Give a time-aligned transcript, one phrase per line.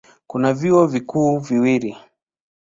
[0.27, 1.97] Kuna vyuo vikuu viwili.